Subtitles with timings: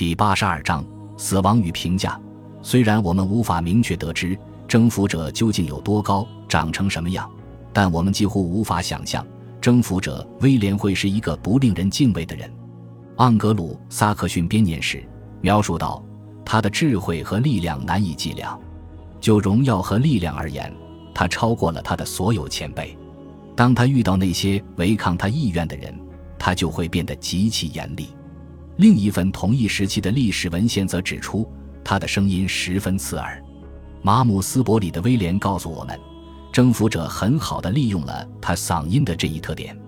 [0.00, 0.82] 第八十二章
[1.18, 2.18] 死亡与评价。
[2.62, 4.34] 虽然我们无法明确得知
[4.66, 7.30] 征服者究竟有多高，长成什么样，
[7.70, 9.22] 但我们几乎无法想象
[9.60, 12.50] 征服者威廉会是一个不令人敬畏的人。
[13.16, 15.06] 盎格鲁撒克逊编年史
[15.42, 16.02] 描述到，
[16.46, 18.58] 他的智慧和力量难以计量。
[19.20, 20.74] 就荣耀和力量而言，
[21.14, 22.96] 他超过了他的所有前辈。
[23.54, 25.94] 当他遇到那些违抗他意愿的人，
[26.38, 28.08] 他就会变得极其严厉。
[28.80, 31.46] 另一份同一时期的历史文献则指出，
[31.84, 33.38] 他的声音十分刺耳。
[34.00, 36.00] 马姆斯伯里的威廉告诉我们，
[36.50, 39.78] 征服者很好的利用了他嗓音的这一特点。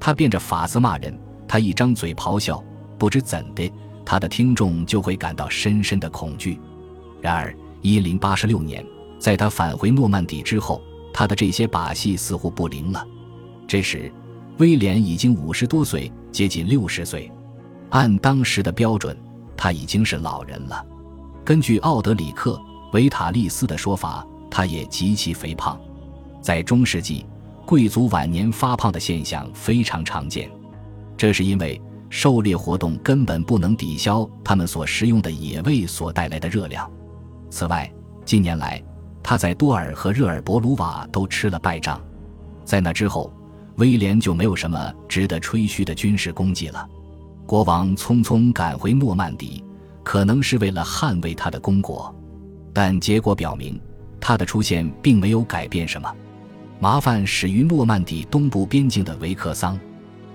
[0.00, 1.14] 他变着法子骂人，
[1.46, 2.64] 他一张嘴咆哮，
[2.98, 3.70] 不知怎的，
[4.06, 6.58] 他的听众就会感到深深的恐惧。
[7.20, 8.82] 然而，一零八十六年，
[9.18, 10.80] 在他返回诺曼底之后，
[11.12, 13.06] 他的这些把戏似乎不灵了。
[13.68, 14.10] 这时，
[14.56, 17.30] 威廉已经五十多岁，接近六十岁。
[17.90, 19.16] 按当时的标准，
[19.56, 20.84] 他已经是老人了。
[21.44, 22.52] 根据奥德里克·
[22.92, 25.78] 维塔利斯的说法，他也极其肥胖。
[26.40, 27.26] 在中世纪，
[27.66, 30.50] 贵族晚年发胖的现象非常常见，
[31.16, 36.90] 这是因为狩猎活动根本不能抵消他们所食用的野味所带来的热量。
[37.50, 37.92] 此外，
[38.24, 38.82] 近年来
[39.22, 42.00] 他在多尔和热尔伯鲁瓦都吃了败仗。
[42.64, 43.32] 在那之后，
[43.76, 46.88] 威廉就没有什么值得吹嘘的军事功绩了。
[47.50, 49.60] 国王匆匆赶回诺曼底，
[50.04, 52.14] 可能是为了捍卫他的公国，
[52.72, 53.76] 但结果表明，
[54.20, 56.08] 他的出现并没有改变什么。
[56.78, 59.76] 麻烦始于诺曼底东部边境的维克桑，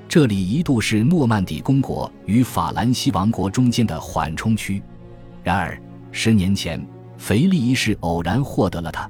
[0.10, 4.84] 这里一度是诺曼底公国与法兰西王国中间的缓冲区。
[5.42, 6.86] 然而，十年前。
[7.18, 9.10] 腓力一世偶然获得了它。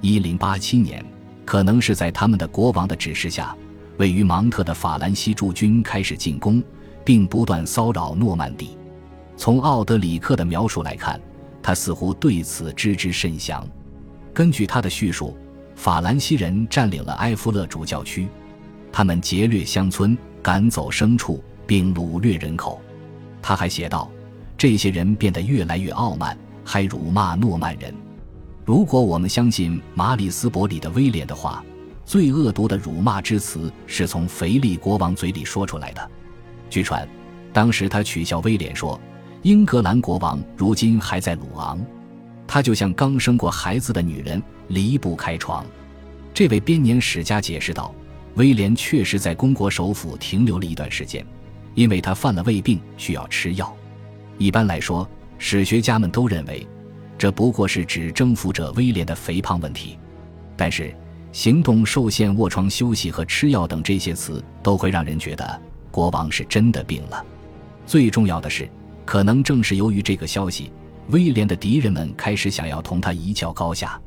[0.00, 1.00] 一零八七年，
[1.44, 3.56] 可能是在他们的国王的指示下，
[3.98, 6.60] 位于芒特的法兰西驻军开始进攻，
[7.06, 8.76] 并不断骚扰诺曼底。
[9.36, 11.18] 从奥德里克的描述来看，
[11.62, 13.66] 他似乎对此知之甚详。
[14.34, 15.34] 根据他的叙述，
[15.76, 18.28] 法兰西人占领了埃夫勒主教区，
[18.92, 22.80] 他们劫掠乡村，赶走牲畜，并掳掠人口。
[23.40, 24.10] 他还写道
[24.58, 26.36] ：“这些人变得越来越傲慢。”
[26.68, 27.94] 还辱骂诺曼人。
[28.64, 31.64] 如果我们相信马里斯伯里的威廉的话，
[32.04, 36.10] 最恶毒的辱骂之词是从腓力国王嘴里说出来的。
[36.68, 37.06] 据传，
[37.52, 39.00] 当时他取笑威廉说
[39.42, 41.84] ：“英格兰国王如今还在鲁昂，
[42.46, 45.64] 他就像刚生过孩子的女人，离不开床。”
[46.34, 47.94] 这位编年史家解释道
[48.36, 51.24] ：“威廉确实在公国首府停留了一段时间，
[51.74, 53.74] 因为他犯了胃病，需要吃药。
[54.38, 56.66] 一般来说。”史学家们都认为，
[57.18, 59.98] 这不过是指征服者威廉的肥胖问题。
[60.56, 60.96] 但是，
[61.30, 65.60] 行动受限、卧床休息和吃药等这些词都会让人觉得
[65.96, 67.24] 国王是真的病了。
[67.86, 68.68] 最重要的是，
[69.06, 70.70] 可能正是由于这个消息，
[71.08, 73.98] 威廉的敌人们开始想要同他一较高下。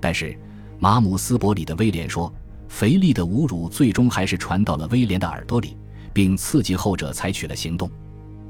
[0.00, 0.34] 但是，
[0.78, 2.32] 马姆斯伯里的威廉说，
[2.70, 5.76] 腓力的侮辱最终还是传到了威廉的耳朵里，
[6.10, 7.90] 并刺激后者采取了行动。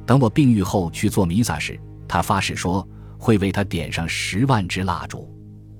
[0.07, 1.77] 等我病愈后去做弥撒时。
[2.07, 2.87] 他发誓说
[3.19, 5.29] 会为他点上十万支蜡烛，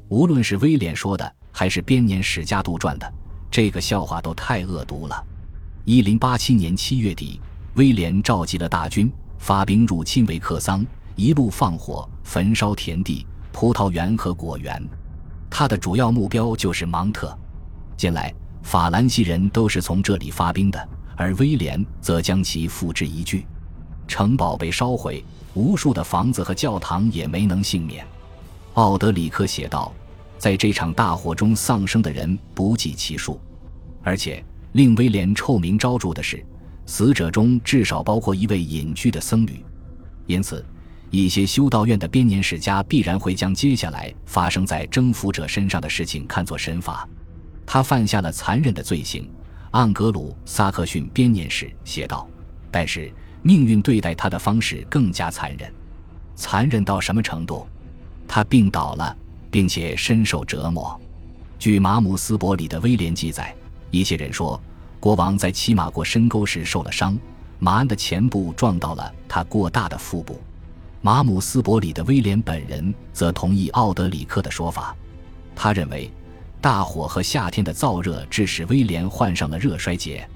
[0.09, 3.09] 无论是威廉说的还是编年史家杜撰的，
[3.49, 5.25] 这个笑话都太恶毒了。
[5.89, 7.41] 一零八七年七月底，
[7.77, 9.09] 威廉召集了大军，
[9.39, 14.85] 发兵入侵维克桑，一路放火焚烧田地、葡萄园和果园。
[15.49, 17.39] 他的主要目标就是芒特。
[17.97, 23.47] 近来，法兰西人都是从这里发兵的，而威廉则将其付之一炬。
[24.09, 25.25] 城堡被烧毁，
[25.55, 28.05] 无数的房子和教堂也没能幸免。
[28.75, 29.95] 奥德里克写道
[30.37, 33.41] ：“在这场大火中丧生的人不计其数，
[34.03, 34.45] 而且
[34.77, 36.45] 令威廉臭名昭著的是，
[36.85, 39.65] 死者中至少包括一位隐居的僧侣。
[40.27, 40.63] 因此，
[41.11, 47.09] 一些修道院的编年史家必然会将接下来发生在征服者身上的事情看作神罚。
[47.65, 49.27] 他犯下了残忍的罪行。”
[49.73, 52.29] 盎格鲁撒克逊编年史写道
[52.71, 53.11] ：“但是。”
[53.43, 55.73] 命运对待他的方式更加残忍，
[56.35, 57.65] 残忍到什么程度？
[58.27, 59.17] 他病倒了，
[59.53, 61.01] 并且深受折磨。
[61.57, 63.55] 据马姆斯伯里的威廉记载，
[63.91, 64.61] 一些人说，
[65.01, 67.19] 国王在骑马过深沟时受了伤，
[67.59, 70.41] 马鞍的前部撞到了他过大的腹部。
[71.03, 74.97] 马姆斯伯里的威廉本人则同意奥德里克的说法，
[75.55, 76.11] 他认为，
[76.61, 80.29] 大火和夏天的燥热致使威廉患上了热衰竭。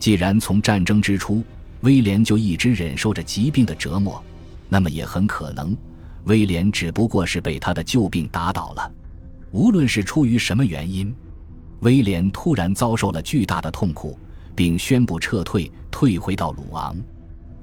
[0.00, 1.44] 既然从战争之初，
[1.82, 4.20] 威廉就一直忍受着疾病的折磨，
[4.68, 5.76] 那么也很可能，
[6.24, 8.90] 威廉只不过是被他的旧病打倒了。
[9.52, 11.14] 无论是出于什么原因，
[11.80, 14.18] 威廉突然遭受了巨大的痛苦，
[14.54, 16.96] 并宣布撤退，退回到鲁昂。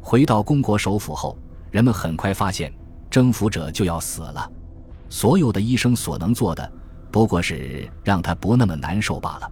[0.02, 1.38] 回到公国首府后，
[1.72, 2.72] 人们很快发现，
[3.10, 4.50] 征服者就要死了。
[5.10, 6.72] 所有的医生所能做的，
[7.12, 9.52] 不过是让他不那么难受罢了。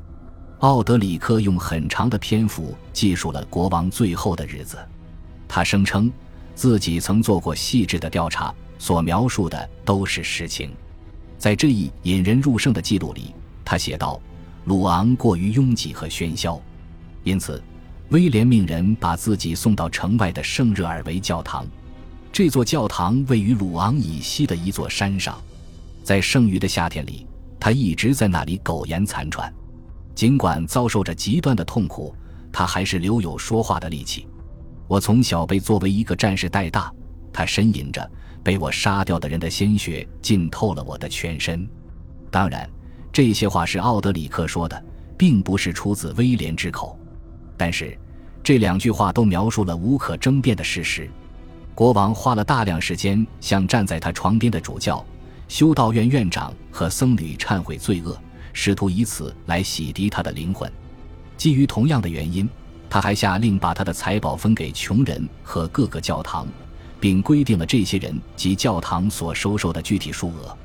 [0.59, 4.77] 奥德里克用很长的篇幅记述了国王最后的日子。
[5.47, 6.11] 他声称
[6.55, 10.71] 自己曾做过细致的调查，所描述的都是实情。
[11.37, 14.19] 在这一引人入胜的记录里，他写道
[14.65, 16.61] ：“鲁昂过于拥挤和喧嚣，
[17.23, 17.61] 因此
[18.09, 21.65] 威廉命人把自己送到城外的圣热尔维教堂。
[22.31, 25.41] 这座教堂位于鲁昂以西的一座山上，
[26.03, 27.27] 在剩余的夏天里，
[27.59, 29.53] 他一直在那里苟延残喘。
[30.15, 32.15] 尽管遭受着极端的痛苦，
[32.51, 34.27] 他还是留有说话的力气。
[34.87, 36.91] 我从小被作为一个战士带大，
[37.31, 38.09] 他呻吟着。”
[38.43, 41.65] 被我杀掉的人的鲜血浸透了我的全身。
[42.29, 42.69] 当然，
[43.13, 44.83] 这些话是奥德里克说的，
[45.15, 46.99] 并不是出自威廉之口。
[47.55, 47.95] 但是，
[48.43, 51.07] 这两句话都描述了无可争辩的事实。
[51.75, 55.05] 国王花了大量时间向站在他床边的主教、
[55.47, 58.19] 修道院院长和僧侣忏悔罪恶，
[58.51, 60.71] 试图以此来洗涤他的灵魂。
[61.37, 62.49] 基于同样的原因，
[62.89, 66.47] 他还下令把他的财宝分给穷人和各个教堂。
[67.03, 70.57] 并规定了这些人及教堂所收受的具体数额。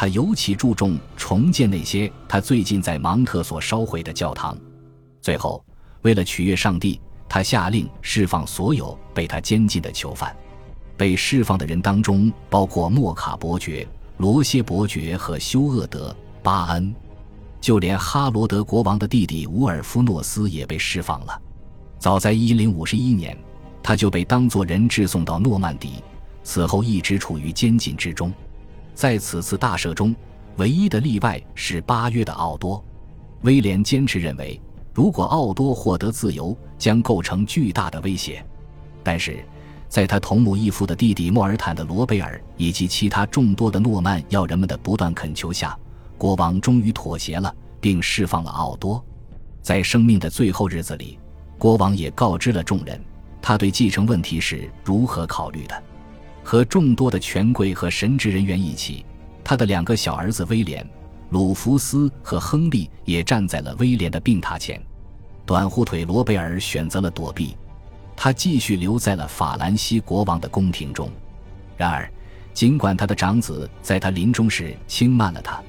[0.00, 4.56] 他尤其注重重建那些他最近在芒特所烧毁的教堂。
[5.20, 5.62] 最后，
[6.00, 6.98] 为了取悦上帝，
[7.28, 10.34] 他下令释放所有被他监禁的囚犯。
[10.96, 13.86] 被释放的人当中包括莫卡伯爵、
[14.16, 16.10] 罗歇伯爵和休厄德·
[16.42, 16.94] 巴恩，
[17.60, 21.42] 就连哈罗德国王的弟弟乌尔夫诺斯也被释放了。
[21.98, 23.36] 早在一零五十一年。
[23.82, 26.02] 他就被当作人质送到诺曼底，
[26.42, 28.32] 此后一直处于监禁之中。
[29.00, 30.14] 在此次大赦中，
[30.58, 32.84] 唯一的例外是八月的奥多。
[33.40, 34.60] 威廉坚持认为，
[34.92, 38.44] 如果奥多获得自由，将构成巨大的威胁。
[39.02, 39.42] 但是，
[39.88, 45.74] 在他同母异父的弟弟莫尔坦的罗贝尔以及其他众多的诺曼要人们的不断恳求下，
[46.18, 47.50] 国王终于妥协了，
[47.80, 49.02] 并释放了奥多。
[49.62, 51.18] 在生命的最后日子里，
[51.56, 53.02] 国王也告知了众人。
[53.40, 55.82] 他对继承问题是如何考虑的？
[56.42, 59.04] 和众多的权贵和神职人员一起，
[59.44, 60.88] 他的两个小儿子威廉、
[61.30, 64.80] 鲁弗斯和亨利也站在了威廉的病榻前。
[65.46, 67.56] 短裤腿罗贝尔选择了躲避，
[68.16, 71.10] 他继续留在了法兰西国王的宫廷中。
[71.76, 72.10] 然而，
[72.52, 75.60] 尽管他的长子在他临终时轻慢了他，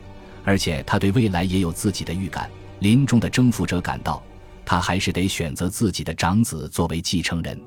[0.44, 4.22] 而且他对未来也有自己的预感，临终的征服者感到。
[4.64, 7.60] 他还是得选择自己的长子作为继承人。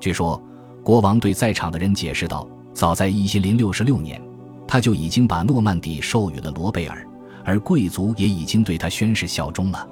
[0.00, 0.42] 据说，
[0.84, 4.20] 国王对在场的人解释道：“早在一零六十六年，
[4.68, 7.08] 他就已经把诺曼底授予了罗贝尔，
[7.42, 9.88] 而贵族也已经对他宣誓效忠了。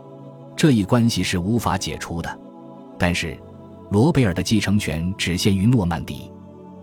[0.55, 2.39] 这一关系是无法解除的。
[2.99, 3.35] 但是，
[3.91, 6.31] 罗贝尔的继承权只限于诺曼底，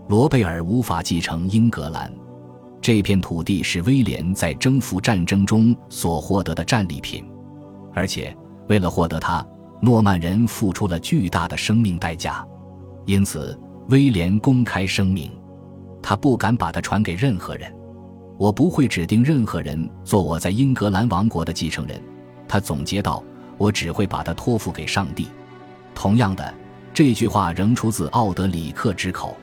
[0.08, 2.12] 罗贝尔无法继承英格兰。
[2.82, 7.24] 这片土地是威廉在征服战争中所获得的战利品，
[7.94, 8.36] 而且
[8.70, 9.46] 为了获得它。”
[9.82, 12.46] 诺曼人付出了巨大的生命代价，
[13.06, 13.58] 因此
[13.90, 15.32] 威廉公开声明，
[16.00, 17.74] 他不敢把它传给任何人。
[18.38, 22.00] 我不会指定任何人做我在英格兰王国的继承人，
[22.48, 23.24] 他总结道。
[23.58, 25.28] 我只会把它托付给上帝。
[25.94, 26.54] 同样的，
[26.94, 29.36] 这句话仍出自奥德里克之口，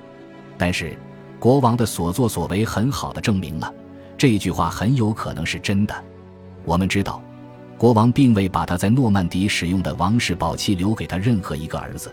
[0.56, 0.96] 但是
[1.38, 3.70] 国王的所作所为很好的证明了
[4.16, 5.94] 这句话很有可能是真的。
[6.64, 7.20] 我们知道。
[7.76, 12.10] 国王并未把他在诺曼底使用的王室宝器留给他任何一个儿子，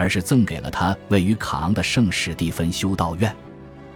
[0.00, 3.36] 而是赠给了他位于卡昂的圣史蒂芬修道院。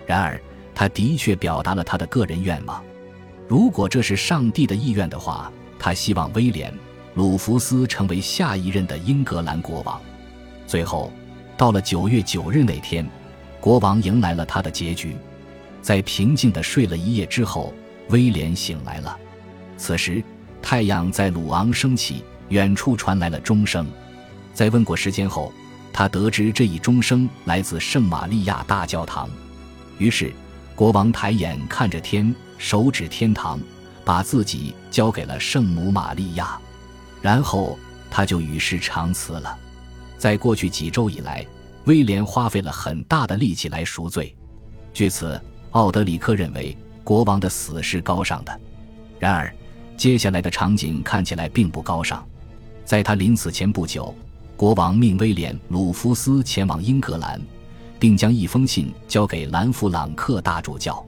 [0.04, 0.38] 然而，
[0.74, 2.84] 他的确表达了他的个人愿望。
[3.48, 6.70] 如果这是上帝的意愿的话，他希望威廉·
[7.14, 9.98] 鲁弗斯成为下一任的英格兰国王。
[10.66, 11.10] 最后，
[11.56, 13.08] 到了九月九日那天，
[13.58, 15.16] 国王迎来了他的结局。
[15.80, 17.72] 在平静地睡了一夜之后，
[18.10, 19.16] 威廉醒来了。
[19.78, 20.22] 此时。
[20.66, 23.86] 太阳在鲁昂升起，远处传来了钟声。
[24.54, 25.52] 在问过时间后，
[25.94, 29.30] 他得知这一钟声来自圣玛利亚大教堂。
[29.96, 30.34] 于是，
[30.74, 33.60] 国王抬眼看着天，手指天堂，
[34.04, 36.58] 把自己交给了圣母玛利亚。
[37.22, 37.78] 然后，
[38.10, 39.56] 他就与世长辞了。
[40.18, 41.46] 在过去几周以来，
[41.84, 44.34] 威廉花费了很大的力气来赎罪。
[44.92, 48.60] 据此，奥德里克认为国王的死是高尚的。
[49.20, 49.54] 然而，
[49.96, 52.26] 接下来的场景看起来并不高尚。
[52.84, 54.12] 在他临死前不久，
[54.56, 57.40] 国王命威廉·鲁弗斯前往英格兰，
[57.98, 61.04] 并将一封信交给兰弗朗克大主教。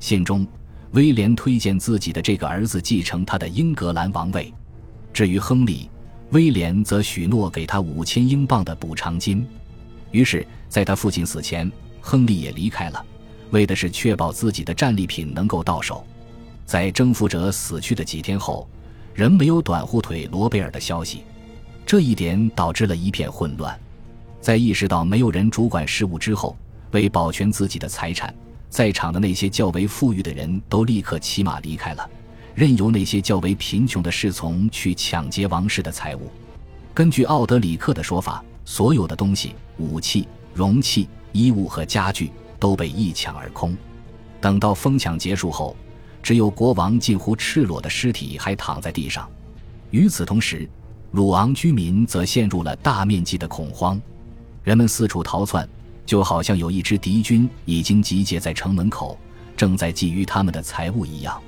[0.00, 0.46] 信中，
[0.92, 4.52] 威廉推荐自己的这个儿子继承他的英格兰王位。
[5.12, 5.90] 至于亨利，
[6.30, 9.46] 威廉则许诺给他五千英镑的补偿金。
[10.10, 13.04] 于是，在他父亲死前，亨利也离开了，
[13.50, 16.02] 为的是确保自己的战利品能够到手。
[16.64, 18.66] 在征服者死去的几天后，
[19.12, 21.24] 仍没有短护腿罗贝尔的消息，
[21.88, 23.74] 这一点导致了一片混乱。
[24.42, 26.54] 在意识到没有人主管事务之后，
[26.90, 28.32] 为保全自己的财产，
[28.68, 32.06] 在场的那些较为富裕的人都立刻骑马离开了，
[32.54, 36.30] 任由那些较为贫穷的侍从去抢劫王室的财物。
[36.92, 42.30] 根据奥德里克的说法，所有的东西、武器、容器、衣物和家具
[42.60, 43.74] 都被一抢而空。
[44.42, 45.74] 等到疯抢结束后，
[46.22, 49.26] 只有国王近乎赤裸的尸体还躺在地上。
[49.90, 50.68] 与此同时，
[51.12, 53.98] 鲁昂居民则陷入了大面积的恐慌。
[54.62, 55.66] 人们四处逃窜，
[56.04, 59.18] 就好像有一支敌军已经集结在城门口，
[59.56, 61.40] 正在觊觎他们的财物一样。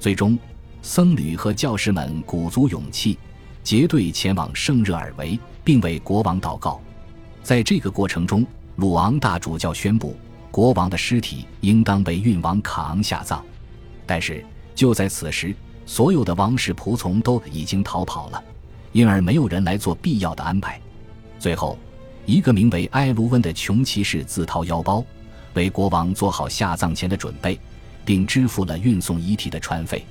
[0.00, 0.38] 最终，
[0.80, 3.18] 僧侣和教士们鼓足勇气，
[3.62, 6.80] 结队前往圣热尔维，并为国王祷告。
[7.42, 8.46] 在这个过程中，
[8.76, 10.16] 鲁昂大主教宣布，
[10.50, 13.44] 国王的尸体应当被运往卡昂下葬。
[14.06, 14.42] 但是
[14.74, 18.42] 就在此时，所有的王室仆从都已经逃跑了，
[18.94, 20.80] 因而没有人来做必要的安排。
[21.38, 21.78] 最后。
[22.26, 25.04] 一个名为埃卢温的穷骑士自掏腰包，
[25.52, 27.60] 为国王做好下葬前的准备，
[28.02, 30.02] 并支付了运送遗体的船费。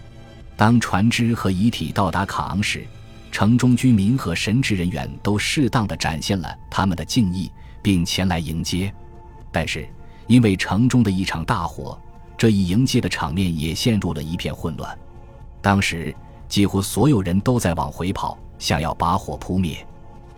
[0.56, 2.86] 当船只和遗体到达卡昂时，
[3.32, 8.94] 城中居民和神职人员都适当的展现了他们的敬意，并前来迎接。
[9.52, 9.90] 但是，
[10.28, 12.00] 因为城中的一场大火，
[12.38, 14.96] 这一迎接的场面也陷入了一片混乱。
[15.64, 16.16] 当时，
[16.48, 19.86] 几乎所有人都在往回跑，想要把火扑灭。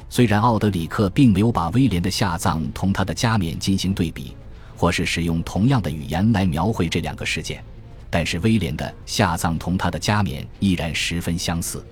[0.09, 4.35] 虽然奥德里克并没有把威廉的下葬同他的加冕进行对比，
[4.75, 7.63] 或是使用同样的语言来描绘这两个事件，
[8.09, 11.85] 但是威廉的下葬同他的加冕依然十分相似。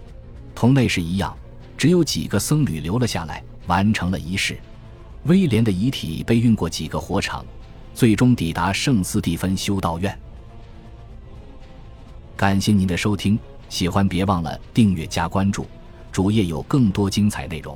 [0.56, 1.38] 同那时一样，
[1.78, 4.58] 只有几个僧侣留了下来，完成了仪式。
[5.26, 7.46] 威廉的遗体被运过几个火场，
[7.94, 10.18] 最终抵达圣斯蒂芬修道院。
[12.36, 13.38] 感谢您的收听，
[13.70, 15.68] 喜欢别忘了订阅加关注，
[16.14, 17.76] 主页有更多精彩内容。